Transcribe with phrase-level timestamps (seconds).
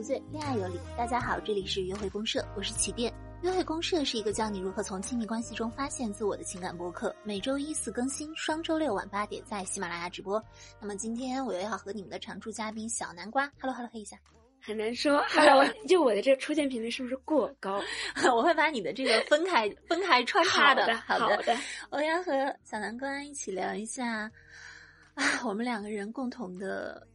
[0.00, 0.80] 无罪，恋爱有理。
[0.96, 3.12] 大家好，这里是约会公社，我是起点。
[3.42, 10.42] 约会公社是一个教你如何从亲密关系中发现自我的情感播客，每周一四更新，双周六晚八点在喜马拉雅直播。
[10.80, 14.16] 那么今天我又要和你们的常驻嘉宾小南瓜，Hello Hello 黑一下，
[14.62, 15.22] 很难说。
[15.28, 17.78] Hello，就我的这个出现频率是不是过高？
[18.34, 20.96] 我会把你的这个分开分开穿插的。
[20.96, 21.54] 好的，好的。
[21.90, 22.32] 我要和
[22.64, 24.32] 小南瓜一起聊一下
[25.12, 27.06] 啊，我们两个人共同的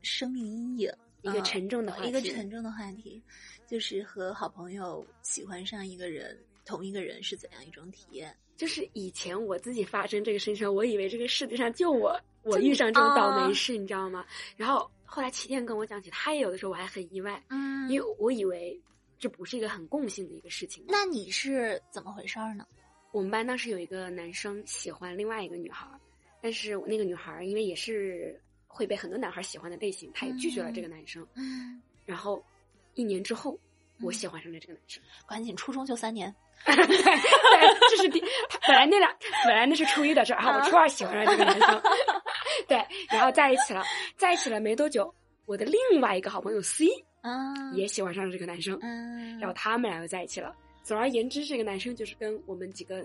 [0.00, 0.92] 生命阴影。
[1.22, 3.22] 一个沉重的话题，一个沉重的话题，
[3.66, 8.36] 就是和好朋友喜欢上一个人，同一个人是怎样一种体验？
[8.56, 14.24] 就是以前我自己发生这个事情，我以为这个世界上就我 我遇上这种倒霉事，你知道吗？
[14.56, 18.78] 然后后来齐天跟我讲起，他也有的时候我还很意外，嗯，因为我以为
[19.18, 20.84] 这不是一个很共性的一个事情。
[20.88, 22.66] 那你是怎么回事呢？
[23.12, 25.86] 我们班当时有一个男生喜欢另外一个女孩，
[26.42, 28.40] 但是那个女孩因为也是。
[28.72, 31.26] 会被很多男孩喜欢的类型，他也拒绝了这个男生。
[31.34, 32.42] 嗯，然后
[32.94, 33.58] 一年之后，
[34.00, 35.02] 我喜欢上了这个男生。
[35.26, 36.32] 赶紧，初中就三年。
[36.64, 36.74] 对，
[37.90, 38.20] 这是第
[38.66, 39.12] 本来那俩
[39.44, 41.82] 本来那是初一的事儿，然后我初二喜欢上这个男生。
[42.68, 43.82] 对，然后在一起了，
[44.16, 45.12] 在一起了没多久，
[45.46, 46.86] 我的另外一个好朋友 C
[47.22, 48.78] 啊也喜欢上了这个男生。
[48.82, 50.54] 嗯，然后他们两个在一起了。
[50.82, 53.04] 总而言之，这个男生就是跟我们几个。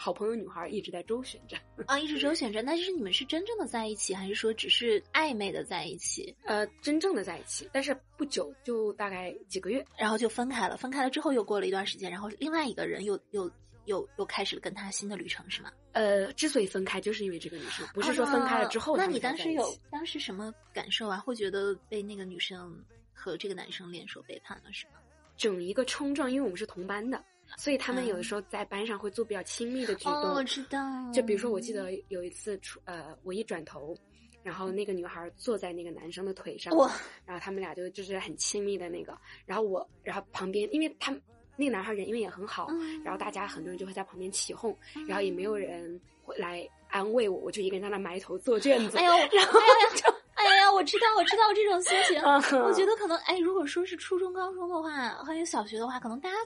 [0.00, 2.62] 好朋友女孩一直在周旋着啊，一直周旋着。
[2.62, 6.32] 那就是你们是真正的在一起，还是说只是暧昧的在一起？
[6.44, 10.76] 呃，真正的在一起，但是不久就大概几个月，然后就分开了。
[10.76, 13.50] 分开了之后又过了一段时间，然后另外一个人又又
[13.86, 15.72] 又又开始了跟他新的旅程，是吗？
[15.92, 18.96] 呃，之所以分开，就是因为这个女生，不是说分开了之后。
[18.96, 21.18] 那你当时有当时什么感受啊？
[21.18, 22.72] 会觉得被那个女生
[23.12, 24.92] 和这个男生联手背叛了，是吗？
[25.36, 27.20] 整一个冲撞，因为我们是同班的。
[27.56, 30.14] 所以他们有的时候在班上会做比较亲密的举动。
[30.14, 30.78] 哦，我知道。
[31.12, 33.96] 就比如说，我记得有一次出呃，我一转头，
[34.42, 36.92] 然后那个女孩坐在那个男生的腿上，哇！
[37.24, 39.16] 然后他们俩就就是很亲密的那个。
[39.46, 41.20] 然后我，然后旁边，因为他们
[41.56, 42.68] 那个男孩人因为也很好，
[43.04, 44.76] 然后大家很多人就会在旁边起哄，
[45.06, 48.98] 然后也没有人会来安慰我，我就一个人在那埋头做卷子。
[48.98, 49.58] 哎呦，然后
[49.96, 52.22] 就哎呀，我知道，我知道这种心情。
[52.62, 56.36] 我觉得可能哎，如果说是初中、高中的话，还有小学的话，可能大家。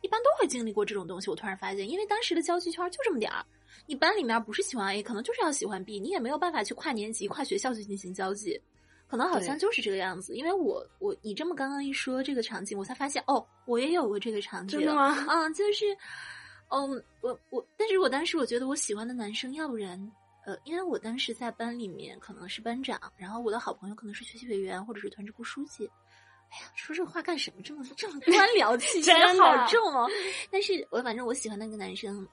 [0.00, 1.30] 一般都会经历过这种东西。
[1.30, 3.44] 我突然发现，因为当时的交际圈就这么点儿，
[3.86, 8.60] 你班里面不是喜欢 A，可能就是要喜欢 B，你也没有办法去跨年级、跨学校去进行交际，
[9.08, 10.36] 可能好像就是这个样子。
[10.36, 14.78] 因为我我你这么刚刚一说这个场景，我才发现哦，我也有过这个场景。
[14.78, 15.08] 真的吗？
[15.26, 15.86] 啊，就是，
[16.68, 19.98] 嗯，我我，但是我当时我觉得我喜欢的男生，要不然，
[20.46, 25.90] 呃，因为我当时在班里面可能是班长，然后我的好朋友可能是学习委员或者是团支部书记。
[26.50, 27.62] 哎呀，说这话干什么？
[27.62, 30.08] 这么这么 官僚气息好重哦！
[30.50, 32.26] 但是我反正我喜欢那个男生，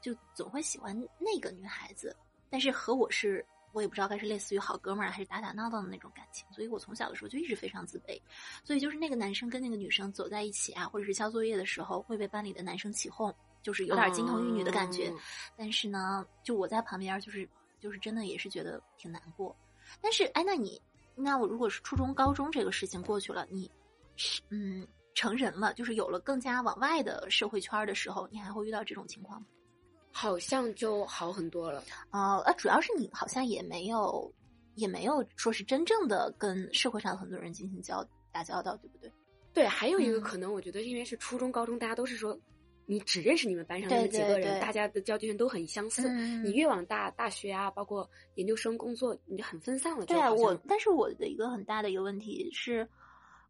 [0.00, 2.14] 就总会喜欢那个女孩子。
[2.50, 6.44] 但是和我是，我也不知道该是类似于好哥们儿还是打打闹闹的那种感情。
[6.50, 8.20] 所以我从小的时候就一直非常自卑。
[8.64, 13.32] 所以就是那个男生跟那个女生走在一起啊，或者是交作业的时候，会被班里的男生起哄，
[13.62, 15.12] 就是有点金童玉女的感觉。
[15.56, 17.48] 但是呢，就我在旁边，就是
[17.78, 19.56] 就是真的也是觉得挺难过。
[20.00, 20.82] 但是哎，那你？
[21.22, 23.70] 那我如果是初中、高中这个事情过去了，你，
[24.48, 29.46] 嗯，成人了，就是有了更加往外的社会圈的时候，你还会遇到这种情况吗？
[30.12, 31.82] 好像就好很多了。
[32.10, 34.32] 啊，呃，主要是你好像也没有，
[34.74, 39.12] 也没有说是真正的跟社会上很多人进行交打交道，对不对？
[39.52, 42.38] 对，还有一个可能，我觉得因为是初中、高中，大家都是说。
[42.90, 46.08] 你只认识你们班上那几个人，大家的交际圈都很相似。
[46.42, 50.04] 你越往大大学啊，包括研究生工作，你就很分散了。
[50.06, 52.84] 对啊，我但是我的一个很大的一个问题是，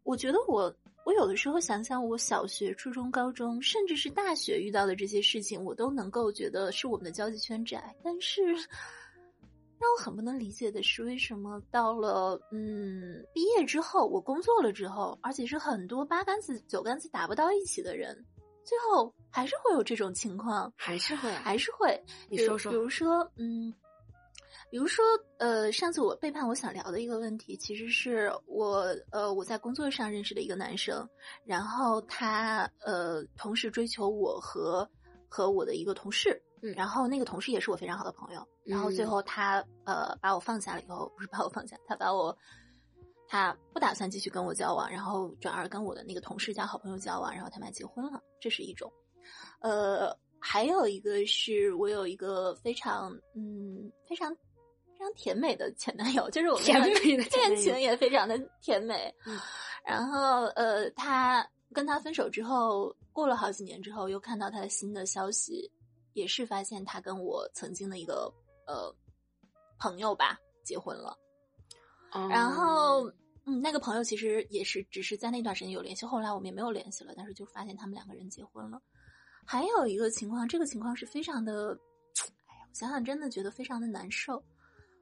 [0.02, 0.70] 我觉得我
[1.06, 7.96] 我有的时候想想，我小学、初中、高中，甚至是大学遇到的这些事情，我都能够觉得是我们的交际圈窄。
[8.04, 18.22] 但是让我很不能理解的是，为什么到了嗯毕业之后，我工作了之后，而且是很多八竿子九竿子打不到一起的人。
[18.70, 22.00] 最后还是会有这种情况，还是会，还是会。
[22.28, 23.74] 你说说，比如说，嗯，
[24.70, 25.04] 比如说，
[25.38, 31.04] 呃，上次我背叛我想聊的一个问题，其实是我，呃，我在工作上认识的一个男生，
[31.44, 34.88] 然后他，呃，同时追求我和
[35.28, 42.38] 和我的一个同事，嗯，然后那个同事也是我非常好的朋友，然后最后他，呃，把我放下了以后，不是把我放下，他把我。
[43.32, 48.92] 他不打算继续跟我交往，然后转而跟我的那个同事加好朋友交往，然后他们还结婚了，这是一种。
[49.60, 59.14] 呃，还有一个是我有一个非常嗯非常非常甜美的前男友，就是我们恋情也非常的甜美。
[59.86, 65.70] 然后呃，他跟他分手之后，过了好几年之后，又看到他的新的消息，
[66.14, 68.28] 也是发现他跟我曾经的一个
[68.66, 68.92] 呃
[69.78, 71.16] 朋友吧结婚了。
[72.28, 73.08] 然后，
[73.44, 77.14] 嗯，那个朋友其实也是只是在那段时间有联系，后来我们也没有联系了。
[77.16, 78.80] 但是就发现他们两个人结婚了。
[79.46, 81.76] 还有一个情况，这个情况是非常的，
[82.46, 84.42] 哎呀，我想想真的觉得非常的难受。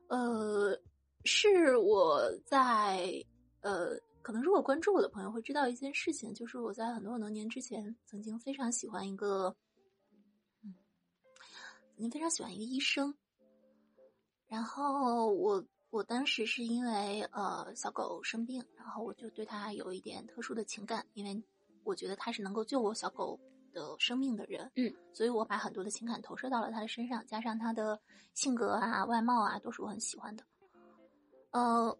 [0.08, 0.78] 呃，
[1.24, 3.12] 是我在
[3.60, 9.54] 呃，可能如果关注我的朋友会知道一件事情，就是我在很多很多年之前曾经非常喜欢一个，
[10.62, 10.74] 嗯，
[11.90, 13.12] 曾经非常喜欢一个医生。
[14.46, 21.42] 然后我我当时是因为呃小狗生病，然后我就对它有一点特殊的情感，因为
[21.82, 23.40] 我觉得它是能够救我小狗
[23.72, 27.98] 的生命的人，嗯，所以我把很多的情感投射到了它的身上，加上它的
[28.34, 30.44] 性格啊、外貌啊，都是我很喜欢的。
[31.52, 31.98] 呃，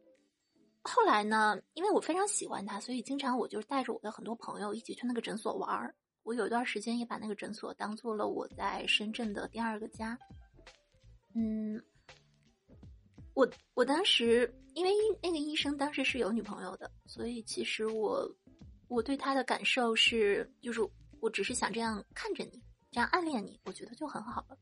[0.83, 5.95] 后来呢，因为我非常喜欢它，所以经常我就带着我的很多朋友一起去那个诊所玩儿。
[6.25, 10.19] 我有一段时间也把那个诊所当做了我在深圳的第二个家，
[11.35, 11.83] 嗯。
[13.39, 14.91] 我我当时因为
[15.23, 18.29] 那个医生当时是有女朋友的，所以其实我
[18.89, 20.81] 我对他的感受是，就是
[21.21, 24.59] 我只是想这样看着你，这样暗恋你，我觉得就很好了。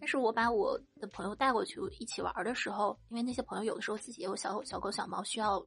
[0.00, 5.64] 但是我把我的朋友带过去一起玩的时候，因为那些朋友有的时候自己也有小小狗小猫，需要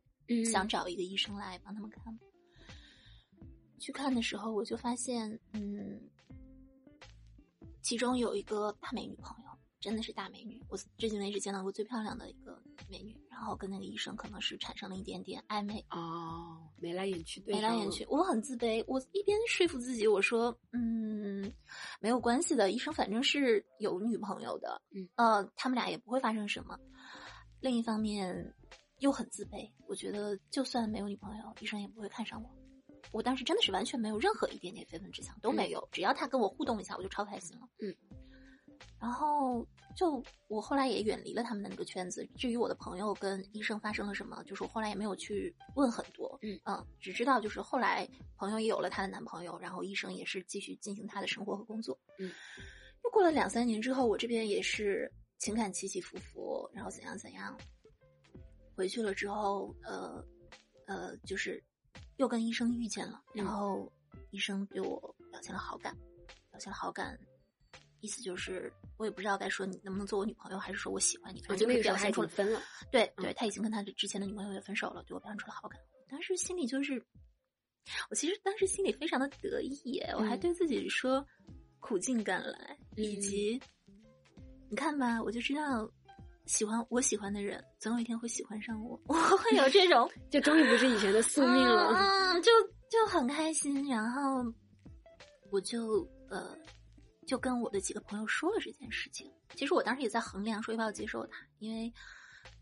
[0.51, 2.03] 想找一个医生来帮他们看。
[3.79, 5.97] 去看的时候，我就发现，嗯，
[7.81, 9.46] 其中有一个大美女朋友。
[9.87, 13.15] 真的是大美女，我至今为止见到过最漂亮的一个美女。
[13.29, 18.05] 然后跟那个医生可能是产生了一点点暧昧哦，眉来眼去，眉来眼去。
[18.09, 21.49] 我很自卑，我一边说服自己，我说嗯，
[22.01, 26.77] 没有关系的，医生反正是有女朋友的，嗯呃，他们俩也不会发生什么。
[27.61, 28.53] 另一方面
[28.99, 32.49] 又很自卑，我觉得就算没有女朋友，医生也不会看上我。
[33.13, 37.69] 我当时真的是完全没有任何一点点非分之想都没有，只要他跟我互动一下，我就超开心了。
[37.79, 37.95] 嗯。
[38.99, 39.65] 然后
[39.95, 42.27] 就我后来也远离了他们的那个圈子。
[42.37, 46.37] 至于我的朋友跟医生发生了什么，就是我后来也没有去问很多。
[46.41, 48.07] 嗯嗯，只知道就是后来
[48.37, 51.97] 朋友也有了她的男朋友，然后医生也是继续进行他的生活和工作。
[52.19, 52.31] 嗯，
[53.03, 57.57] 又过了两三年之后，我这边也是情感起起伏伏，然后怎样怎样。
[58.75, 60.23] 回去了之后，呃
[60.85, 61.63] 呃，就是
[62.17, 63.91] 又跟医生遇见了，然后
[64.29, 65.95] 医生对我表现了好感，
[66.51, 67.17] 表现了好感。
[67.99, 71.41] 意思就是，我也不知道该说你能不能做我女朋友，还是说我喜欢你。
[71.41, 72.61] 反正就是表现出了分了。
[72.91, 75.79] 对对，他已经跟他的之前的女朋友也分手了，对我表现出了好感。
[76.09, 77.03] 当时心里就是，
[78.09, 81.25] 我其实当时心里非常的得意，我还对自己说
[81.79, 83.59] 苦尽甘来，以及
[84.69, 85.89] 你看吧，我就知道
[86.45, 92.51] 喜欢我喜欢的人，总有一天会喜欢上我， 我会有这种， 就终于不是以前的宿命了，嗯，就
[92.89, 93.87] 就很开心。
[93.89, 94.45] 然后
[95.49, 96.55] 我就呃。
[97.27, 99.31] 就跟我的几个朋友说了这件事情。
[99.53, 101.93] 其实我当时也在衡量，说要不要接受他，因为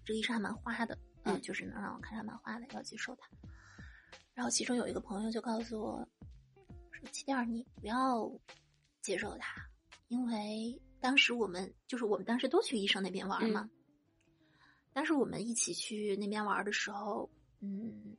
[0.04, 3.30] 这个医生还蛮花的，嗯，就是能让我看上蛮花的，要接受他。
[4.34, 6.08] 然后其中有一个朋友就告诉我，
[6.92, 8.30] 说：“七点你不要
[9.02, 9.62] 接受他，
[10.08, 13.70] 因为当时我们就是我们当时都去医生那边玩嘛。
[14.92, 17.30] 当时我们一起去那边玩的时候，
[17.62, 18.18] 嗯，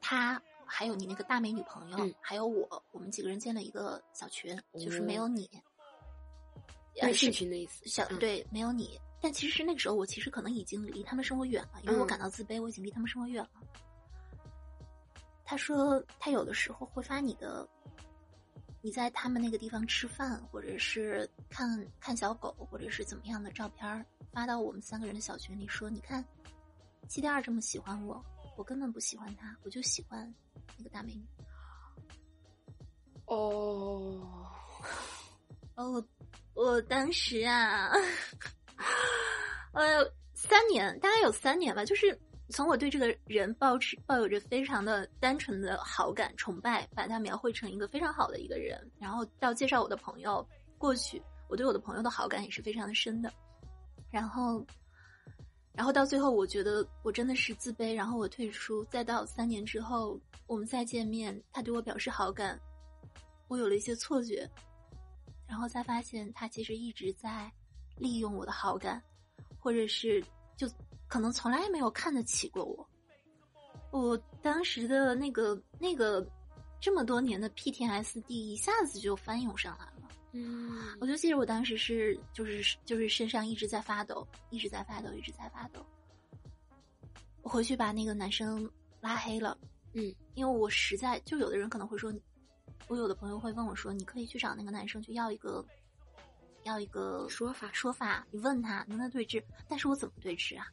[0.00, 5.48] 他。”还有你那个大美女朋友，还有我，我们几个人建了一个小群，就是没有你，
[7.02, 7.86] 微信群的意思。
[7.88, 13.50] 小对，没有你，但其实那个时候我其实可能已经离他们生活远了，因为我感到自卑，我已经离他们生活远了。
[15.44, 17.68] 他说他有的时候会发你的，
[18.82, 26.24] 你在他们那个地方吃饭，或者是看看小狗，或者是怎么样的照片发到我们三个人的小群里，说你看，
[27.08, 28.24] 七弟二这么喜欢我，
[28.56, 30.34] 我根本不喜欢他，我就喜欢。
[30.78, 31.24] 那个大美女，
[33.26, 34.46] 哦，
[35.74, 36.04] 哦，
[36.56, 37.90] 我当时啊，
[39.72, 50.44] 呃，三年，大概有三年吧，就是从我对这个人抱持抱有着非常的单纯的好感、崇拜，把他描绘成一个非常好的一个人，然后到介绍我的朋友
[50.78, 53.30] 过去，我对我的朋友的好感也是非常的深的，
[54.10, 54.64] 然后。
[55.74, 58.82] 然后到最后，我觉得我真的是自卑，然后我退出。
[58.84, 62.58] 再到三年之后，我们再见面，他对我表示好感，
[63.46, 64.50] 我有了一些错觉，
[65.46, 67.50] 然后才发现他其实一直在
[67.96, 69.02] 利用我的好感，
[69.58, 70.22] 或者是
[70.56, 70.68] 就
[71.08, 72.88] 可能从来没有看得起过我。
[73.92, 76.26] 我当时的那个那个
[76.80, 79.92] 这么多年的 PTSD 一下子就翻涌上来了。
[80.32, 85.80] 嗯，我就记得我当时是，就是就是身上一直在发抖，一直在发抖，一直在发抖。
[87.40, 88.68] 我回去把那个男生
[89.00, 89.56] 拉黑了。
[89.94, 92.12] 嗯，因为我实在就有的人可能会说，
[92.88, 95.64] 我有的朋友会问我说，你可以去找那个男生去要一个，
[96.62, 100.66] 要一个说法说法，你问他能不能对峙，但是我怎么对峙啊？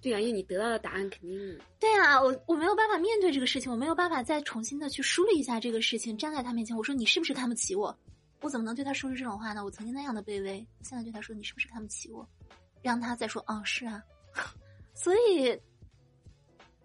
[0.00, 1.58] 对啊，因为你得到的答案肯定。
[1.80, 7.96] 对啊，我我没有办法面对这个事情，我没有办法再重新的去梳理一下这个事情，站在他面前，我说你是不是看不起我？
[8.42, 9.64] 我怎么能对他说出这种话呢？
[9.64, 12.28] 我曾经那样的卑微，现在对他说你是不是看不起我？
[12.82, 14.02] 让他再说哦，是啊。
[14.94, 15.58] 所以，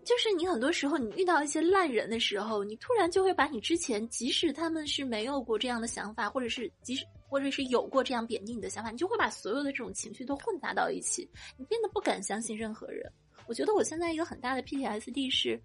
[0.04, 13.10] 就是你很多时候你遇到一些烂人的时候，你突然就会把你之前即使他们是没有过这样的想法，或者是即使或者是有过这样贬低你的想法，你就会把所有的这种情绪都混杂到一起，你变得不敢相信任何人。
[13.48, 15.62] 我觉得我现在一个很大的 PTSD 是，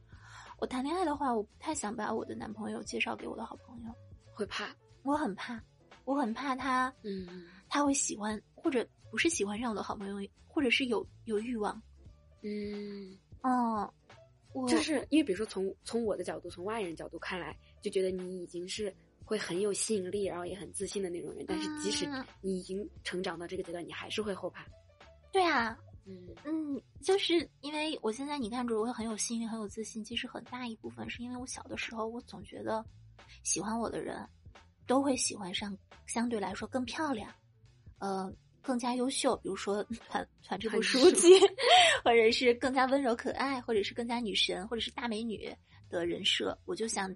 [0.59, 3.93] 我谈恋爱的话，我不太想把我的男朋友介绍给我的好朋友，
[4.33, 4.69] 会怕，
[5.03, 5.61] 我很怕，
[6.05, 11.81] 我很怕他，嗯，他会喜欢或者不是喜欢上我的好朋友，或者是有有欲望，
[12.43, 14.06] 嗯，哦，我
[14.69, 18.95] 就是因为比如说从从我的角度，从外人角度看来，就觉得你已经是
[19.25, 22.09] 会很有吸引力，然后也很自信的那种人，但是即使
[22.41, 24.67] 你已经成长到这个阶段，你还是会后怕，
[25.33, 25.79] 对啊。
[26.09, 30.05] 嗯嗯，就是因为我现在你看着我很有吸引力，很有自信。
[30.05, 32.85] 其实很大一部分是因为我小的时候，我总觉得
[33.43, 34.25] 喜欢我的人
[34.87, 37.29] 都会喜欢上相对来说更漂亮，
[37.99, 38.33] 呃，
[38.67, 41.29] 更加优秀，比如说团团支部书记，
[42.05, 45.57] 或者是更加温柔可爱，或者是更加女神，或者是大美女
[45.89, 46.59] 的人设。
[46.65, 47.15] 我就想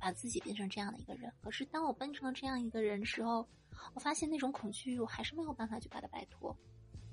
[0.00, 1.30] 把自己变成这样的一个人。
[1.42, 3.46] 可是当我变成了这样一个人时候，
[3.92, 6.56] 我发现那种恐惧，我还是没有办法去把它摆脱。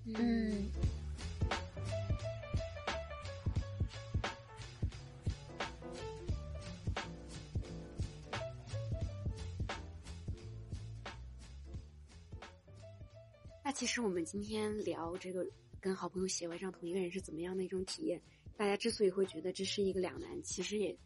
[0.05, 0.71] 嗯。
[0.81, 1.04] 那
[13.75, 15.45] 其实我们今天聊这个
[15.81, 18.19] 跟好朋友喜欢上同一个人是怎么样的一种体验？
[18.55, 20.97] 大家之所以会觉得这是一个两难，其实也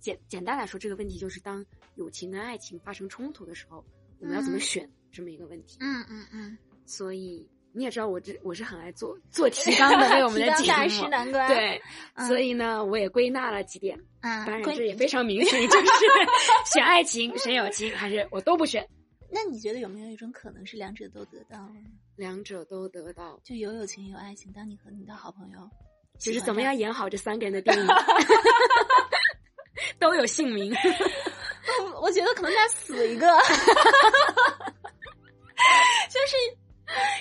[0.00, 1.62] 简简单来说，这个问题就是当
[1.96, 3.84] 友情跟爱情发生冲突的时候，
[4.20, 5.76] 我们要怎么选这么一个问题。
[5.80, 6.56] 嗯嗯嗯。
[6.86, 11.08] 所以你也知道，我这我是很爱做做提 纲的，为我们的节目。
[11.10, 11.46] 难关。
[11.48, 11.78] 对，
[12.26, 14.02] 所以呢，我也归纳了几点。
[14.20, 15.86] 啊，当然这也 非常明显，就是
[16.72, 18.88] 选爱情、选友情，还是我都不选。
[19.34, 21.72] 那你觉得有没有一种可能是两者都得到了？
[22.14, 24.52] 两者都得到，就有友情有爱情。
[24.52, 25.68] 当你和你的好朋友，
[26.20, 27.86] 就是怎么样演好这三个人的电影，
[29.98, 30.72] 都有姓名。
[32.00, 33.26] 我觉得可能再死一个，
[36.08, 36.36] 就是。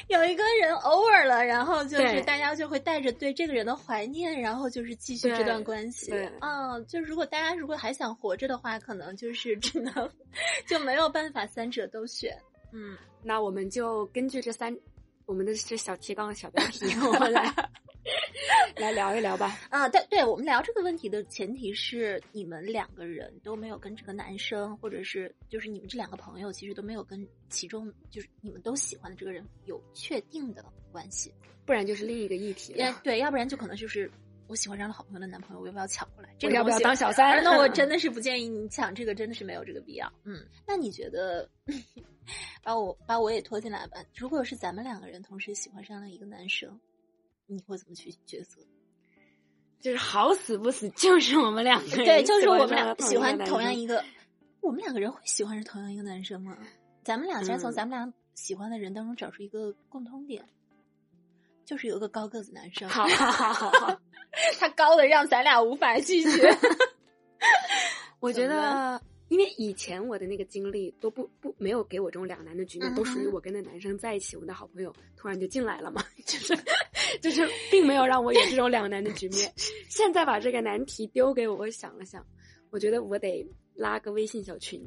[0.07, 6.12] 有一个人偶尔了，然后就是大家就会带着对这个人的怀念，然后就是继续这段关系。
[6.41, 9.93] 嗯，就如果大家如果还想活着的话，可能就是只能
[10.67, 12.38] 就没有办法三者都选。
[12.72, 14.75] 嗯，那我们就根据这三
[15.25, 17.53] 我们的这小提纲小标题， 我们来。
[18.77, 19.58] 来聊一聊吧。
[19.70, 31.34] 啊，对对，我们聊这个问题的前提是你们两个人都没有跟这个男生，或者是就是你们这两个朋友，其实都没有跟其中就是你们都喜欢的这个人有确定的关系，
[31.65, 32.74] 不然就是另一个议题。
[33.03, 34.12] 对，要不然就可能就是
[34.53, 36.29] 我喜欢上了好朋友的男朋友，我要不要抢过来？
[36.38, 37.43] 这个要不要当小三？
[37.43, 40.13] 那我真的是不建议你抢，这个真的是没有这个必要。
[40.25, 41.50] 嗯，那你觉得
[42.62, 43.98] 把我把我也拖进来吧？
[44.15, 46.79] 如果是咱们两个人同时喜欢上了一个男生。
[47.45, 48.62] 你会怎么去抉择？
[49.81, 54.03] 就是好死不死，就是我们两个人，对，就是我们俩喜欢同样一个。
[54.62, 56.57] 我们两个人会喜欢是同样一个男生吗？
[57.03, 60.41] 咱们俩先从咱们俩喜欢的人当中找出一个共通点，
[61.65, 62.88] 就是有个高个子男生。
[62.89, 64.00] 好好好好好，
[64.60, 66.55] 他高的让咱俩无法拒绝。
[68.20, 69.01] 我觉得。
[69.29, 76.55] 因为以前我的那个经历都不不没有给我这种两难的局面，都属于我跟那男生在一起，我的好朋友突然就进来了嘛， 就是
[77.20, 79.51] 就是并没有让我有这种两难的局面。
[79.89, 82.24] 现在把这个难题丢给我，我想了想，
[82.70, 83.43] 我觉得我得
[83.75, 84.82] 拉个微信小群，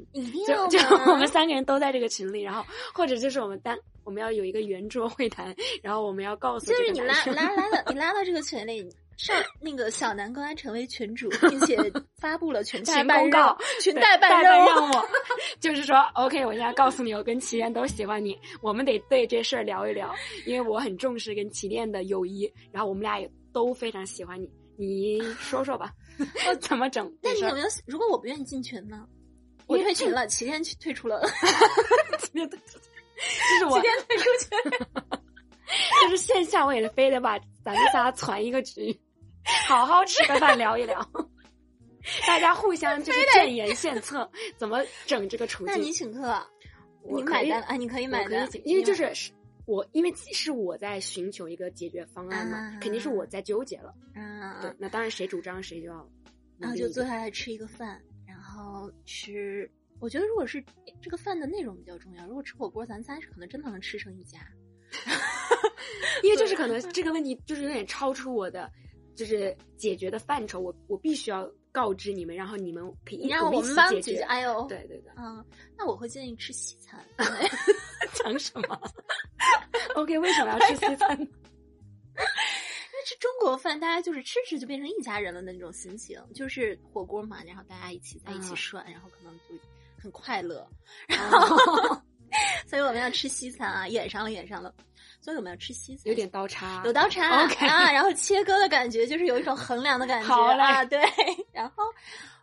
[0.47, 0.79] 就 就
[1.11, 8.87] 我们三个人都在这个群里，然后或者就是我们单我们要有一个圆桌会谈， 然后我们要告诉就是你拉拉拉到你拉到这个群里。
[9.17, 11.75] 上那个小南瓜成为群主，并且
[12.19, 14.91] 发布了群代公告，群代办任务，
[15.59, 20.13] 就是说，OK，我现在告诉你，我跟齐恋都喜欢你，我们得对这事儿聊一聊，
[20.45, 25.91] 因为我很重视跟齐恋的友谊，然后我们俩也都非常喜欢你，你说说吧，
[26.47, 27.11] 我怎么整？
[27.21, 27.67] 那你有没有？
[27.85, 29.05] 如果我不愿意进群呢？
[29.67, 31.21] 我退群了，齐恋退出了，
[32.19, 34.87] 齐天退出，就是我齐天退出群，
[36.03, 38.97] 就是线下我也非得把咱们仨攒一个局。
[39.67, 41.05] 好好吃个饭，聊一聊，
[42.25, 45.73] 大家互相就是建言献策，怎么整这个处境？
[45.73, 46.41] 那你请客，
[47.03, 47.75] 你买单啊？
[47.75, 49.31] 你可以买单，因为就是是
[49.67, 53.93] 我，因为是我在寻求一个解决方案嘛，肯定是我在纠结了。
[54.15, 56.09] 啊，对，那当然谁主张谁就要，
[56.57, 59.69] 然后就坐下来吃一个饭，然后吃。
[59.99, 60.63] 我觉得如果是
[61.01, 64.39] 这个饭的内容比较重要，如果吃火锅，咱仨是可能真的能吃成一家。
[66.23, 68.71] 因为就是可能这个问题就是有点超出我的
[69.15, 74.21] 就是解决的范畴，我我必须要告知你们，然后你们可以让我们帮解决。
[74.21, 75.43] 哎呦，对对对，嗯，
[75.77, 77.03] 那我会建议吃西餐。
[78.29, 78.81] 讲什么？
[79.95, 81.17] OK，为什么要吃西餐？
[81.19, 89.55] 因为吃中国饭，大家就是吃吃就变成一家人了的那种心情，就是火锅嘛，然后大家一起在一起涮，然后可能就
[90.01, 90.67] 很快乐。
[91.07, 92.01] 然后，
[92.67, 94.73] 所以我们要吃西餐啊，演上了，演上了。
[95.19, 100.99] 所以我们要吃西餐，有点刀叉，有刀叉，OK 啊，然后切割的感觉就是有一种衡量的感觉啊，对。
[101.51, 101.83] 然后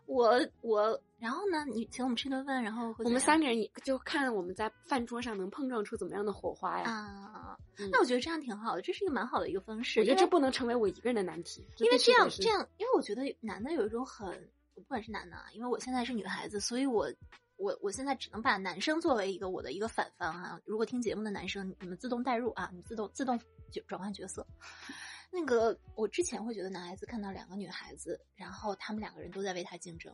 [0.06, 6.84] 我我，然后呢，你请我们吃顿饭，然后我们三个人就看我们在饭桌上能碰撞出怎么样的火花呀？
[6.84, 7.58] 啊，
[7.90, 10.00] 那我觉得这样挺好的，这是一个蛮好的一个方式。
[10.00, 14.30] 我觉得这不能成为我一个人的难题，因为这样这样，因为我觉得男的有一种很，
[14.74, 17.10] 不管是男的，因为我现在是女孩子，所以我。
[17.56, 20.60] 我我现在只能把男生作为一个我的一个反方啊！
[20.64, 23.38] 如果听节目的男生，你们自动代入啊，你自动自动
[23.86, 24.44] 转换角色。
[25.30, 30.12] 那个我之前会觉得男孩子看到两个女孩子，然后他们两个人都在为他竞争，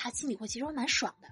[0.00, 1.28] 他心里会其实蛮爽的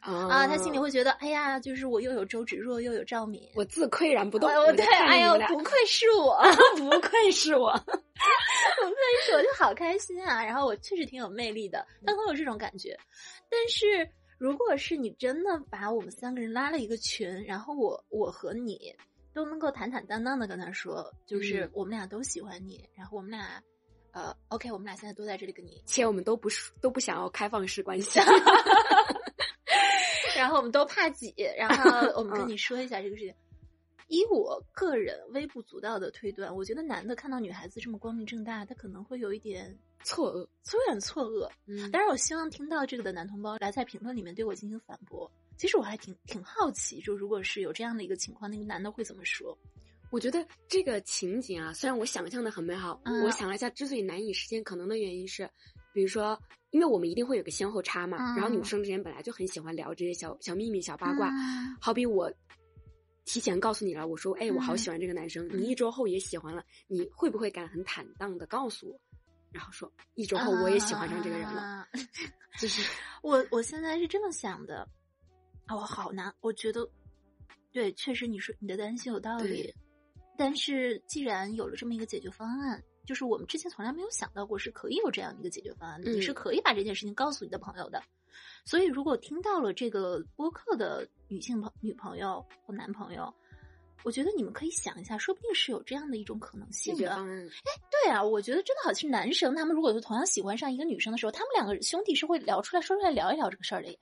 [0.00, 0.46] 啊！
[0.46, 4.50] 他心里会觉得，哎呀，就是我又有周芷若，又有赵敏，我自岿然不动。
[4.76, 6.38] 对，哎呦，不愧是我，
[6.76, 10.44] 不愧是我， 不愧是我，就好开心啊！
[10.44, 12.98] 然后我确实挺有魅力的，他会有这种感觉，
[13.50, 14.06] 但是。
[14.38, 18.92] 如果是你真的把我们三个人拉了一个群，然后我我和你
[19.32, 23.62] 都能够坦坦荡荡的跟他说，就是我们俩都喜欢你，然后我们俩，
[24.12, 28.20] 呃，OK，我们俩现在都在这里跟你，且我们都不是都不想要开放式关系
[30.36, 33.34] 然后我们都怕挤，然后 我们跟你说一下这个事情。
[34.08, 39.76] 以我个人微不足道的推断，我觉得男的看到女孩子这么光明正大，他可能会有一点。
[40.04, 40.40] 错愕，
[40.72, 41.48] 有点错愕。
[41.66, 45.30] 嗯，当然，我希望听到这个的男同胞来在评论里面对我进行反驳。
[45.56, 49.56] 其实我还挺挺好奇，就如果是有这样的一个情况，那个男的会怎么说？
[50.12, 55.48] 我觉得这个情景啊，虽然我想象的很美好，我想了一下，之所以难以实现可能的原因是，
[55.94, 56.38] 比如说，
[56.70, 61.30] 因为我们一定会有个先后差嘛，然后女生之间本来就很喜欢聊这些小小秘密、小八卦。
[61.80, 62.30] 好比我
[63.24, 69.00] 提前告诉你了，我说，哎，我好喜欢这个男生，你一周后也喜欢了，你会不会敢很坦荡的告诉我？
[69.50, 71.86] 然后说一周后我也喜欢上这个人了，
[72.58, 72.82] 就是
[73.22, 74.86] 我我现在是这么想的，
[75.68, 76.86] 我好难，我觉得
[77.70, 79.74] 对，确实你说你的担心有道理，
[80.36, 88.02] 但是既然有了这么一个解决方案，就是我们之前从来没有想到过是可以有这样的一个解决方案，你是可以把这件事情告诉你的朋友的，
[88.64, 93.32] 所以如果听到了这个播客的女性朋女朋友或男朋友。
[94.04, 97.14] 我觉得你们可以想一下，说不定是有这样的一种可能性的。
[97.14, 97.24] 哎，
[97.88, 103.96] 对啊，我觉得真的好像是男生，他们如果是同样喜欢上一个女生的时候，他们两个兄弟是会聊出来说出来聊一聊这个事儿的，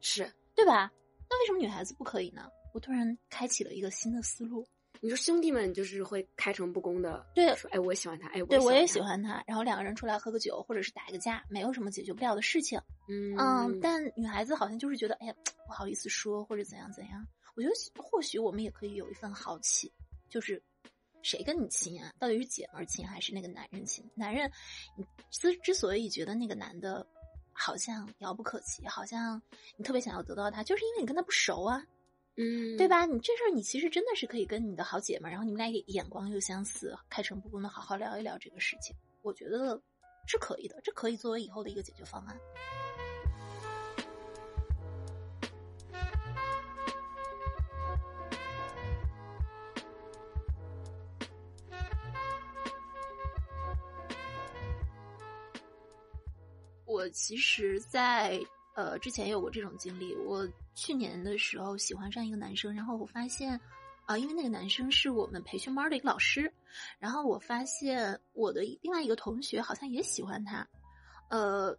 [0.00, 0.90] 是对吧？
[1.28, 2.48] 那为什么女孩子不可以呢？
[2.74, 4.66] 我突然开启了一个新的思路。
[5.00, 12.78] 你说兄弟们就是会开诚布公的，对，说哎，我喜欢他，哎，对我也喜欢他，然后两个人出来喝个酒，或者是打一个架，没有什么解决不了的事情。
[13.08, 15.34] 嗯，但女孩子好像就是觉得，哎呀，
[15.66, 17.26] 不好意思说，或者怎样怎样。
[17.56, 19.90] 我觉得或许我们也可以有一份好奇，
[20.28, 20.62] 就是
[21.22, 22.12] 谁跟你亲啊？
[22.18, 24.08] 到底是姐们亲还是那个男人亲？
[24.14, 24.50] 男人，
[24.96, 27.06] 你之之所以觉得那个男的
[27.52, 29.40] 好像遥不可及，好像
[29.76, 31.82] 你特别想要得到他，就是因为你跟他不熟啊，
[32.36, 33.04] 嗯，对吧？
[33.04, 39.80] 你这事儿你其实真的是可以跟你的好姐们，然后你们俩眼光又相似，开诚布公的好好聊一聊这个事情，我觉得
[40.26, 42.36] 是可以的，这可以作为以后的一个解决方案。
[56.86, 58.40] 我其实，在
[58.74, 60.14] 呃之前也有过这种经历。
[60.16, 60.46] 我
[60.80, 63.60] 去年的时候喜欢上一个男生，然后我发现，
[64.06, 66.50] 啊，因为那个男生是我们培训班的一个老师，
[66.98, 70.66] 然后我发现我的另外一个同学好像也喜欢他，
[71.28, 71.78] 呃。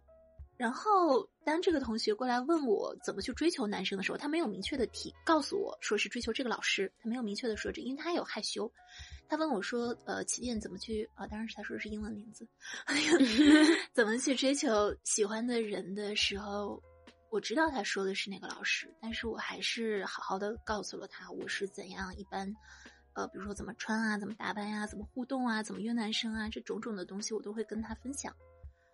[0.58, 8.70] 然后，当这个同学过来问我怎么去追求男生的时候，他没有明确的提告诉我说是追求这个老师，他没有明确的说这，因为他有害羞。
[9.28, 11.26] 他问我说：“呃，起点怎么去啊？
[11.26, 12.46] 当然是他说的是英文名字，
[13.92, 16.80] 怎么去追求喜欢的人的时候，
[17.32, 22.54] 我知道他说的是那个老师，但是我还是好好的告诉了他我是怎样一般，
[23.14, 28.36] 呃，比如说怎么穿啊，怎么打扮呀，怎么互动啊，怎么约男生啊，这种种的东西我都会跟他分享。”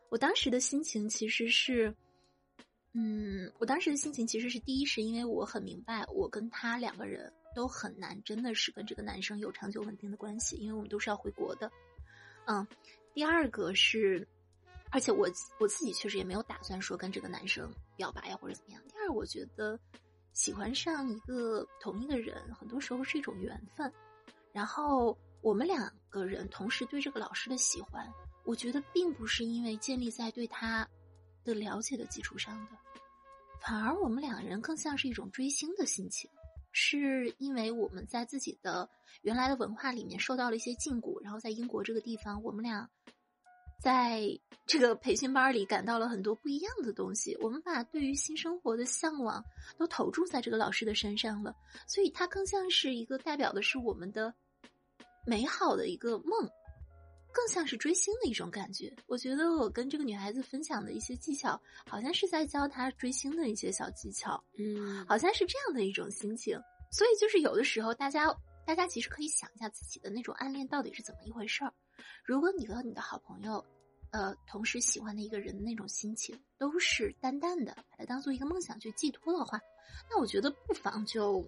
[0.09, 1.93] 我当时的心情其实是，
[2.93, 11.69] 嗯，我当时的心情其实是第一，是因为我很明白，我跟他两个人都很难，真的是跟这个男生有长久稳定的关系，因为我们都是要回国的。
[12.47, 12.65] 嗯，
[13.13, 14.29] 第二个是，
[14.91, 15.29] 而且我
[15.61, 18.83] 我自己确实也没有打算说跟这个男生表白呀或者怎么样。
[18.89, 19.79] 第二，我觉得
[20.33, 23.93] 喜欢上一个同一个人，很多时候是一种缘分。
[24.53, 28.07] 然后我们两个人同时对这个老师的喜欢。
[28.45, 30.89] 我觉得并不是因为建立在对他
[31.45, 32.79] 的了解的基础上的，
[33.61, 36.31] 反而我们两人更像是一种追星的心情，
[36.73, 38.89] 是因为我们在自己的
[39.21, 42.89] 原来的文化里面受到了一些禁锢，然后在英国这个地方，我们俩
[43.81, 49.45] 在这个培训班里感到了很多不一样的东西，我们把对于新生活的向往
[49.77, 51.55] 都投注在这个老师的身上了，
[51.87, 54.35] 所以他更像是一个代表的是我们的
[55.27, 56.49] 美好的一个梦。
[57.31, 58.93] 更像是追星的一种感觉。
[59.07, 64.43] 我觉得我跟这个女孩子分享的一些技巧，好像是在教她追星的一些小技巧。
[64.59, 66.59] 嗯，好像是这样的一种心情。
[66.91, 68.35] 所以就是有的时候，大家
[68.69, 71.73] 大家其实可以想一下自己的那种暗恋到底是怎么一回事儿。
[72.23, 73.65] 如果你和你的好朋友，
[74.11, 79.59] 呃，同时喜欢的一个人的那种心情都是淡淡的，把它当做一个梦想去寄托的话，
[80.11, 81.41] 那我觉得不妨就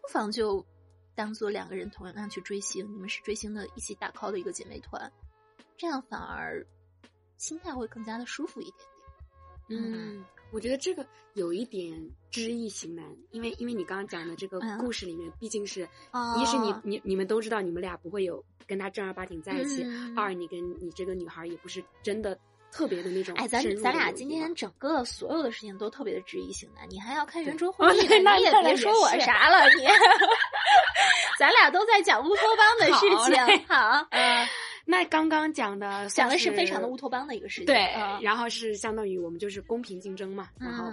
[0.00, 0.64] 不妨就。
[1.16, 5.12] 当做两个人同样去追星，你们是追星的一起打 call 的一个姐妹团，
[5.76, 6.64] 这样反而
[7.36, 8.76] 心态会更加的舒服一点
[9.66, 9.82] 点。
[9.82, 11.92] 嗯，我觉得这个有一点
[12.30, 15.82] 知易行难，因为因为你刚刚讲的这个故事里面，毕竟是
[16.40, 19.84] 一是你你你们都知道你们俩不会有跟他正儿八经在一起，
[20.16, 22.38] 二你跟你这个女孩也不是真的。
[22.70, 29.86] 特别的那种，哎，咱咱俩今天整个所有的事情都特别的知易行难，你还要看圆桌会议，你也别说我啥了，你，
[31.40, 33.08] 咱俩都在讲乌托邦的事
[33.56, 34.06] 情，好，
[34.90, 37.76] 那刚刚讲的讲的是非常的乌托邦的一个事情，对，
[38.22, 40.90] 然后是相当于我们就是公平竞争嘛，然后，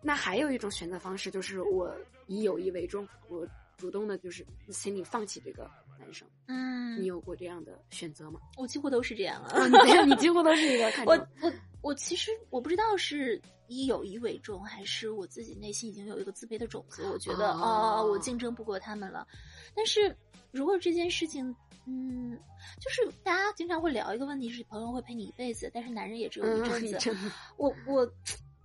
[0.00, 1.94] 那还有一种选择方式就是我
[2.26, 5.70] 以友谊为重，我主动的就是心里放弃这个。
[6.00, 8.38] 男生，嗯，你有过这样的选择吗？
[8.56, 9.66] 我几乎都是这样啊，
[10.06, 10.88] 你几乎都是一个。
[11.04, 11.12] 我
[11.42, 17.02] 我我其实我不知道是以友谊为重，还是我自己内心已经有一个自卑的种子。
[17.12, 19.26] 我觉得哦，我竞争不过他们了。
[19.74, 20.16] 但是
[20.52, 21.52] 如果这件事情，
[21.88, 22.38] 嗯，
[22.78, 27.16] 就是大家经常会聊一个问题，是朋友会陪你一辈子，但是男人也只有一阵子。
[27.56, 28.06] 我我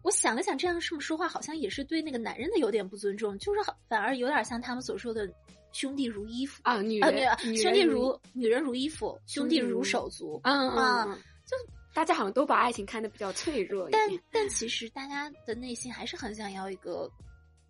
[0.03, 5.31] 我想了想，这样这么说话，好像也是对那个男人的有点不尊重，就是反而有点像他们所说的。
[5.75, 11.57] 兄弟如衣服啊，女人兄弟如女人如衣服，兄弟如手足嗯啊，就
[11.95, 17.09] 大家好像都把爱情看得比较脆弱，但但其实大家的内心还是很想要一个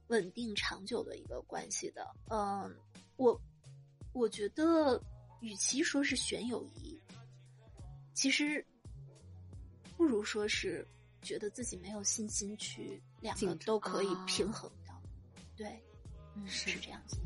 [0.07, 2.05] 稳定长久的一个关系的。
[2.29, 2.69] 嗯，
[3.15, 3.39] 我
[4.11, 5.01] 我觉得，
[5.43, 6.97] 与其说是选友谊，
[8.13, 8.65] 其实
[9.97, 10.87] 不如说是
[11.21, 14.93] 觉得自己没有信心去两个都可以平衡的。
[15.57, 15.83] 对，
[16.35, 17.17] 嗯，是这样子。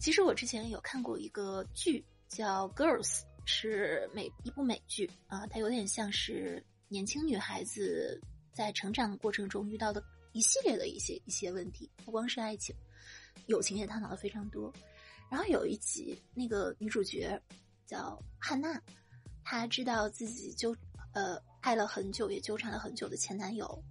[0.00, 6.60] 其实我之前有看过一个剧，叫《Girls》，是美一部美剧啊，它有点像是
[6.92, 8.20] 年轻女孩子
[8.52, 12.76] 在成长过程中遇到的一系列的一些一些问题，不光是爱情，
[13.46, 14.70] 友情也探讨的非常多。
[15.30, 17.40] 然后有一集，那个女主角
[17.86, 18.78] 叫汉娜，
[19.42, 20.76] 她知道自己就
[21.14, 23.82] 呃爱了很久，也纠缠了很久的前男友。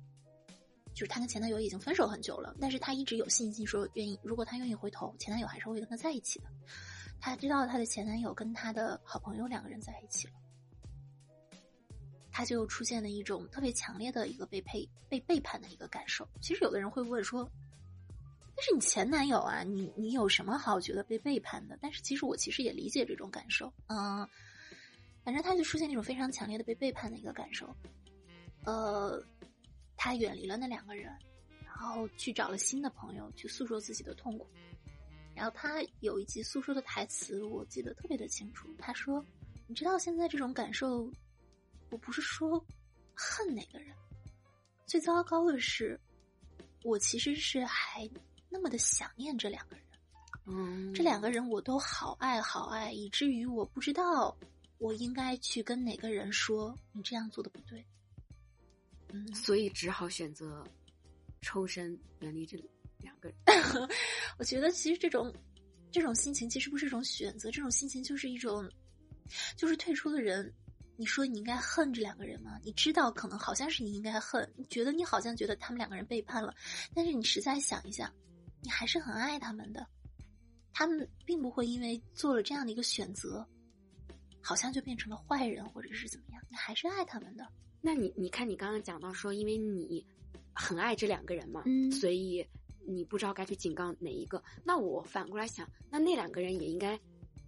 [0.93, 6.45] 就是她跟前男友已经分手很久了，但是她一直有信心说愿意，如果她愿意回头，前男友还是会跟她在一起的。
[7.19, 10.33] 她知道她的前男友跟她的好朋友两个人在一起了，
[12.31, 16.27] 他就出现了一种特别强烈的一个被配被背叛的一个感受。
[16.41, 17.49] 其实有的人会问说，
[18.55, 21.77] 那是你前男友啊，你你有什么好觉得被背叛的？
[21.81, 24.27] 但是其实我其实也理解这种感受，嗯，
[25.23, 27.75] 反正他就出现那种非常强烈的被背叛的一个感受，
[28.65, 29.23] 呃。
[30.03, 31.15] 他远离了那两个人，
[31.63, 34.47] 然后去找了新的朋友去诉说自己的痛苦。
[35.35, 38.67] 然后他有一集诉说的台词，我记得特别的清楚。
[38.79, 39.23] 他说
[39.69, 41.07] ：“你知道现在这种感受，
[41.91, 42.65] 我不是说
[43.13, 43.93] 恨哪个人，
[44.87, 45.99] 最糟糕的是，
[46.83, 48.09] 我其实是还
[48.49, 49.85] 那么的想念这两个人。
[50.45, 54.35] 嗯，这两个人我都好爱好爱，以至于我不知道
[54.79, 57.85] 我应该去跟哪个人说你这样做的不对。”
[59.35, 60.65] 所以只好选择
[61.41, 62.57] 抽身远离这
[62.99, 63.37] 两个人。
[64.39, 65.31] 我觉得其实这种
[65.91, 68.67] 这种心情其实不是一种选择，这种心情就是一种，
[69.57, 70.51] 就是退出的人。
[71.01, 72.59] 你说你应该恨这两个人吗？
[72.63, 76.53] 你知道可能好像是你应该恨，你觉得你好像觉得他们两个人背叛了，
[76.93, 78.13] 但是你实在想一想，
[78.61, 79.83] 你还是很爱他们的。
[80.71, 83.43] 他们并不会因为做了这样的一个选择，
[84.41, 87.47] 好像就变成了坏人或者是怎么样，你还是爱他们的。
[87.81, 90.05] 那你你看，你刚刚讲到说，因为你
[90.53, 92.47] 很爱这两个人嘛，嗯，所以
[92.87, 94.43] 你不知道该去警告哪一个。
[94.63, 96.99] 那我反过来想，那那两个人也应该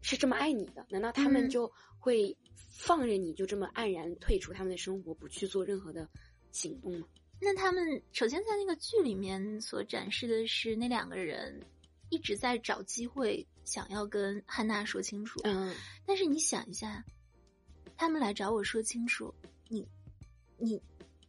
[0.01, 6.07] 是这么爱你的，难道他们就会放任你就这么黯然退出他们的生活，不去做任何的
[6.51, 7.07] 行动吗？
[7.41, 11.61] 那他们首先在那个剧里面所展示的是那两个人
[12.09, 15.41] 一直在找机会想要跟汉娜说清楚。
[15.43, 17.03] 嗯，但是你想一下，
[17.97, 19.33] 他们来找我说清楚，
[19.67, 19.85] 你，
[20.57, 20.81] 你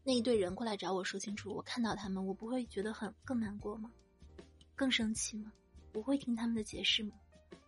[0.05, 3.91] 那一队人过来找我说清楚，我看到他们，我不会觉得很更难过吗？
[4.77, 5.53] 更生气吗？
[5.95, 7.15] 我会听他们的解释吗？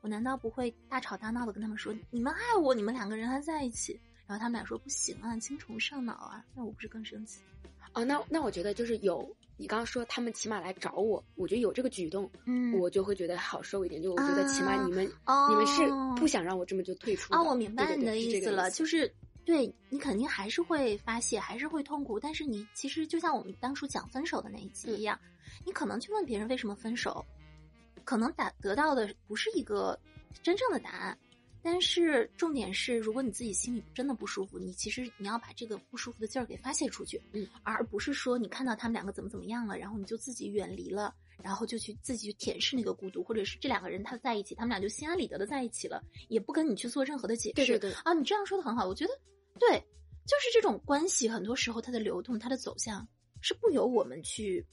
[0.07, 4.01] 我难道不会大吵大闹的跟他们说你们爱我，你们两个人还在一起？
[4.25, 7.41] 然后他们俩说不行啊，青虫上脑啊，那我不是更生气？
[7.93, 14.01] 哦，那那我觉得就是有你刚刚说他们起码来找我，我觉得有这个举动，嗯，我就会觉得好受一点。
[14.01, 15.05] 就我觉得起码你们
[15.51, 15.83] 你们是
[16.15, 17.43] 不想让我这么就退出啊。
[17.43, 19.13] 我明白你的意思了，就是
[19.45, 25.19] 对你肯定还是会发泄，还是会痛苦，但是你其实就像我们当初讲分手的那一集一样，
[25.65, 27.27] 你可能去问别人为什么分手，
[28.07, 29.99] 可能打得到的不是一个
[30.43, 31.19] 真正的答案。
[31.63, 49.11] 但是重点是，如果你自己心里真的不舒服，你其实你要把这个不舒服的劲儿给发泄出去，嗯，而不是说你看到他们两个怎么怎么样了，然后你就自己远离了，然后就去自己去舔舐那个孤独，或者是这两个人他在一起，他们俩就心安理得的在一起了，也不跟你去做任何的解释，对对对，啊，你这样说的很好，我觉得
[49.59, 49.77] 对，
[50.25, 53.05] 就是这种关系，很多时候它的流动，它的走向
[53.41, 54.65] 是不由我们去，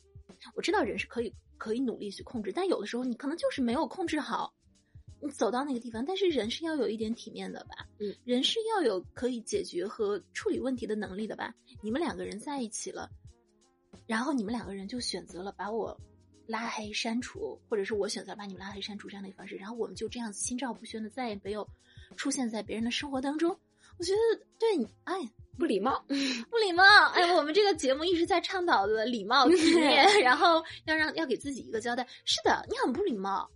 [0.53, 4.53] 我知道人是可以可以努力去控制，但有的时候你可能就是没有控制好。
[5.21, 7.87] 你走到那个地方，但是人是要有一点体面的吧？
[8.01, 11.55] 嗯，人是要有可以解决和处理问题的能力的吧？
[11.81, 13.09] 你们两个人在一起了，
[14.05, 15.97] 然后你们两个人就选择了把我
[16.47, 21.65] 拉黑删除，或者是我选择把你们拉黑删除这样的一方式，然后我们就这样心照不宣的再也没有
[22.17, 23.57] 出现在别人的生活当中。
[23.97, 25.15] 我觉得对你，哎，
[25.57, 26.83] 不礼貌， 不礼貌。
[27.13, 32.07] 哎，我们这个节目一直在倡导的礼貌体 面，然后要让要给自己一个交代。
[32.25, 33.49] 是的，你很不礼貌。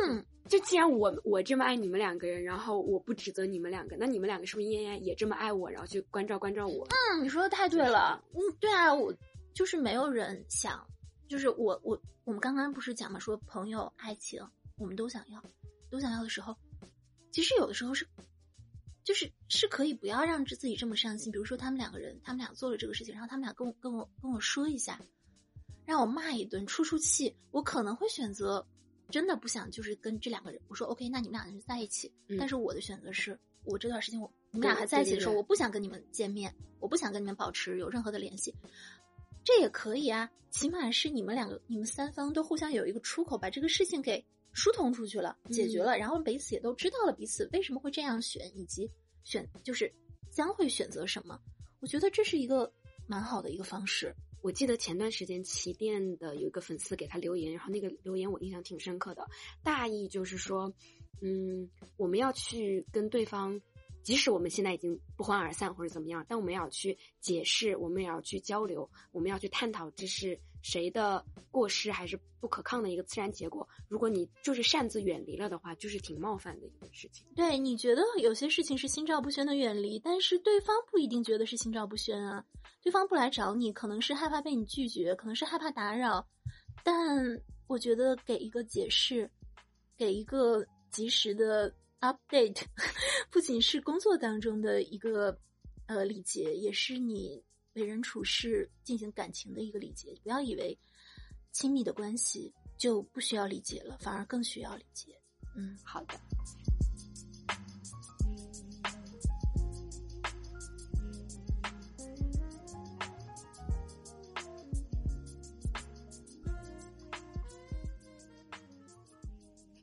[0.00, 0.24] 嗯。
[0.48, 6.86] 就既然我我这么爱你们两个人，然后我不指责你们两个，那你们两个是不是应该也这么爱我，然后去关照关照我？
[6.90, 8.22] 嗯，你说的太对了。
[8.34, 9.14] 嗯，对啊，我
[9.54, 10.84] 就是没有人想，
[11.28, 14.44] 就是我我我们刚刚不是讲嘛，说朋友爱情
[14.76, 15.42] 我们都想要，
[15.90, 16.54] 都想要的时候，
[17.30, 18.06] 其实有的时候是，
[19.04, 21.32] 就是是可以不要让自己这么伤心。
[21.32, 25.00] 比如说他们两个人，他们俩做了这个事情，然后他们俩跟我跟我跟我说一下，
[25.84, 28.66] 让我骂一顿出出气，我可能会选择。
[29.10, 32.10] 真的不想就是跟这两个人，我说 OK，那你们俩人在一起。
[32.38, 38.54] 但是我的选择是，我这段时间我你们俩还在一起的时候，我不想跟你们见面，我不想跟你们保持有任何的联系。
[39.44, 48.90] 这也可以啊，起码是你们两个，你们三方都互相有一个出口，把这个事情给疏通出去了，解决了，然后彼此也都知道了彼此为什么会这样选，以及
[49.24, 49.92] 选就是
[50.30, 51.40] 将会选择什么。
[51.80, 52.72] 我觉得这是一个
[53.06, 54.14] 蛮好的一个方式。
[54.40, 59.24] 我记得前段时间旗店的有一个粉丝给他留言，然后那个留言我印象挺深刻的，
[59.62, 60.72] 大意就是说，
[61.20, 63.60] 嗯，我们要去跟对方，
[64.02, 70.38] 即使我们现在已经不欢而散或者怎么样，但我们也要去解释，我们也要去交流，我们要去探讨这是。
[70.64, 73.68] 谁的过失还是不可抗的一个自然结果？
[73.88, 77.26] 如果你就是擅自远离了的话，就是挺冒犯的一个事情。
[77.34, 82.44] 对，你觉得有些事情是心照不宣的远离，但是对方不一定觉得是心照不宣啊。
[82.80, 86.24] 对方不来找你，可能是害怕被你拒绝，可能是害怕打扰。
[86.84, 89.28] 但我觉得给一个解释，
[89.98, 92.62] 给一个及时的 update，
[93.30, 95.38] 不仅是工作当中的一个
[95.86, 97.42] 呃礼节，也是你。
[97.74, 100.78] 为人处事进行感情的一个礼节，不要以为
[101.52, 105.18] 亲密的关系就不需要礼节了，反而更需要礼节。
[105.56, 106.20] 嗯，好的。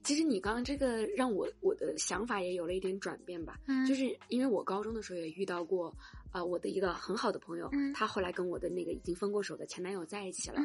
[0.10, 5.96] 其实你刚刚这个让我我的想法也有了一点转变吧，嗯，就是因为我高中的时候也遇到过。
[6.32, 10.62] 啊，我的一个很好的朋友，他后来跟我的那个已经分过手的前男友在一起了。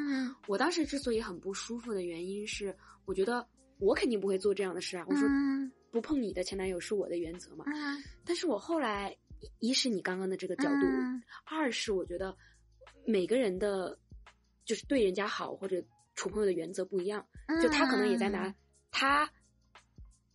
[0.47, 2.77] 我当时之所以很不舒服的原因是，
[3.07, 3.47] 我觉得
[3.79, 5.07] 我肯定不会做这样的事啊。
[5.09, 5.27] 我说
[5.91, 7.65] 不碰你的前男友是我的原则嘛。
[8.27, 9.17] 但是我后来，
[9.59, 10.87] 一是你刚刚的这个角度，
[11.47, 12.37] 二是我觉得
[13.07, 13.99] 每个人的，
[14.67, 15.83] 就是对人家好或者
[16.15, 17.27] 处朋友的原则不一样。
[17.63, 18.55] 就他可能也在拿
[18.95, 19.29] 他，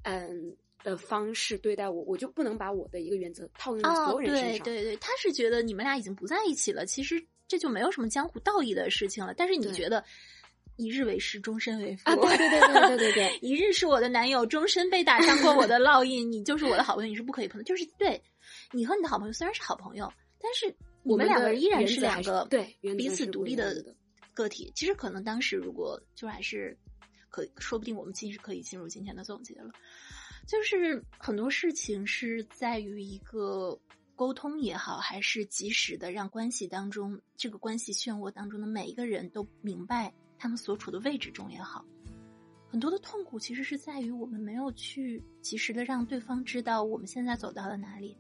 [0.04, 0.56] 嗯。
[0.82, 4.64] 的方式对待我，我就不能把我的一个原则套用到所有人身上。
[4.64, 9.34] 对对对，他是觉得你们俩已经不在一起了，其实这就没有什么江湖道义的事情了。
[9.36, 10.02] 但是你觉得
[10.78, 12.10] 一日为师，终身为父？
[12.10, 17.64] 啊，对对对对对对对， 一日是我的男友，终身被打上过我的烙印，你就是我的好朋友，你是不可以碰的。
[17.66, 18.24] 就是对，
[18.72, 23.84] 你和你的好朋友虽然是好朋友，但是我们两个人依然是两个对彼此独立的
[24.34, 24.72] 个体。
[24.74, 26.78] 其实可能当时如果就还是
[27.30, 29.72] 可，说不定我们其实可以进入今天的总结了。
[30.48, 33.80] 就是很多事情是在于一个
[34.16, 41.86] 沟通也好，还是及时的让关系当中这个关系漩涡当中的每一个人都明白他们所处的位置中也好，
[42.68, 48.18] 很多的痛苦其实是在于我们没有去及时的让对方知道我们现在走到了哪里。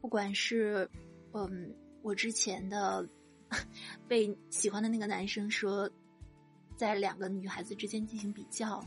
[0.00, 0.88] 不管是，
[1.32, 3.08] 嗯，我之前的
[4.06, 5.88] 被喜欢的那个男生说，
[6.76, 8.84] 在两个女孩子之间进行比较，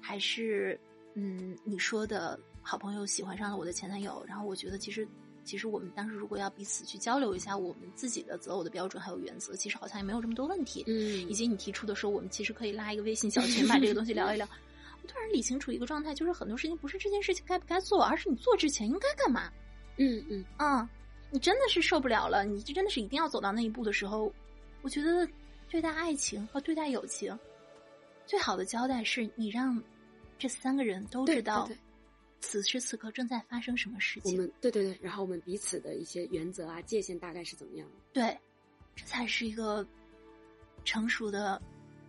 [0.00, 0.78] 还是
[1.14, 5.06] 嗯你说的好朋友喜欢上了我的前男友，然后我觉得其实。
[5.44, 10.84] 其实我们当时如果要彼此去交流一下我们自己的择偶的标准还有原则，其实好像也没有这么多问题。
[10.86, 14.48] 嗯，以及你提出的时候，我们其实可以拉一个微信小群，把这个东西聊一聊。
[15.02, 19.52] 我突然理清楚一个状态，就是很多事情不是这件事情该不该做，而是你做之前应该干嘛。
[19.96, 20.88] 嗯嗯嗯，
[21.32, 24.32] 你真的是受不了了，你就真的是一定要走到那一步的时候，
[24.82, 25.28] 我觉得
[25.72, 27.36] 对待爱情和对待友情，
[28.26, 29.82] 最好的交代是你让
[30.38, 31.66] 这三个人都知道。
[32.40, 34.32] 此时此刻正在发生什么事情？
[34.32, 37.94] 我们对对对，然后我们彼此的一些原则啊、界限大概是怎么样的？
[38.12, 38.38] 对，
[38.94, 39.86] 这才是一个
[40.84, 41.58] 成熟的、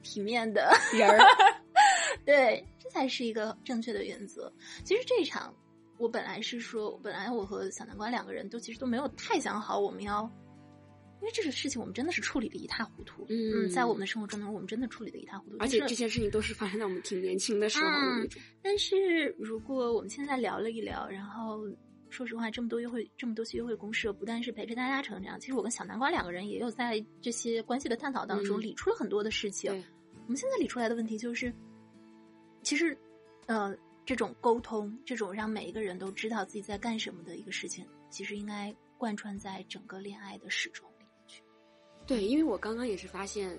[0.02, 1.26] 体面的人儿。
[2.26, 4.52] 对，这才是一个正确的原则。
[4.84, 5.56] 其实这一场，
[5.98, 10.30] 我本来是说，本来我和小南瓜两个人都其实都没有太想好我们要。
[11.24, 13.26] 因为这个事情，我们真的是处理的一塌糊涂。
[13.30, 15.56] 嗯，在我们的生活中呢，我们真的处理的一塌糊涂。
[15.58, 17.88] 而且这些事情都是发生在我们挺年轻的时候。
[18.62, 21.66] 但是如果我们现在聊了一聊，然后
[22.10, 29.72] 说实话，这么多约会，这么多次约会公社，不但是陪着大家成长，其实我跟小南瓜两个人也有在这些关系的探讨当中理出了很多的事情。
[30.26, 31.54] 我们现在理出来的问题就是，
[32.64, 32.98] 其实，
[33.46, 33.74] 呃，
[34.06, 40.86] 这种沟通，这种让每一个人都知道自己在干什么的一个事情，其实应该贯穿在整个恋爱的始终。
[42.06, 43.58] 对，因为我刚刚也是发现，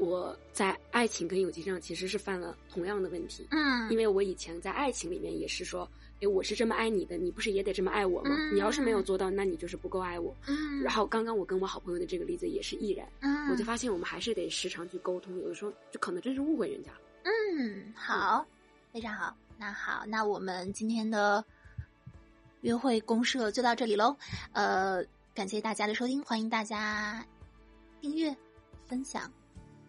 [0.00, 3.46] 我在爱情跟友情上其实是犯了同样的问题。
[3.50, 5.88] 嗯，因为我以前在爱情里面也是说，
[6.20, 8.36] 哎，我是这么爱你的，你不是也得这么爱我吗？
[8.52, 10.34] 你要是没有做到，那你就是不够爱我。
[10.46, 13.06] 嗯，然后刚刚我跟我好朋友的这个例子也是亦然。
[13.20, 16.98] 嗯，我就发现我们还是得时常去沟通，有的时候就可能真是误会人家了。
[17.22, 18.44] 嗯，好，
[18.92, 19.34] 非常好。
[19.56, 21.44] 那好，那我们今天的
[22.62, 24.16] 约会公社就到这里喽。
[24.52, 27.24] 呃，感谢大家的收听，欢迎大家。
[28.04, 28.36] 订阅、
[28.86, 29.22] 分享、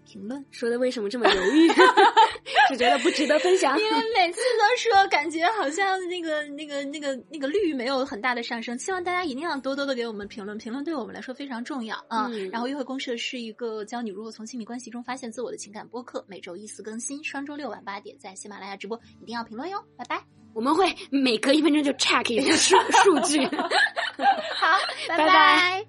[0.06, 1.68] 评论，说的为什么这么犹豫？
[2.70, 3.78] 是觉得不值得分享？
[3.78, 8.80] 因为每次都说，感觉好像那个、那个、那个、那个率没有很大的上升。
[8.80, 12.30] 希望大家一定要多多的给我们评论，评论对我们来说非常重要啊！
[12.54, 19.84] 然后，约会公社是一个教你如何从亲密关系中发现自我的情感播客，每周一次更新，双周六晚八点在喜马拉雅直播，一定要评论哟！
[19.98, 20.24] 拜拜，
[20.54, 23.46] 我们会每隔一分钟就 check 一下数数据。
[24.56, 25.86] 好， 拜拜。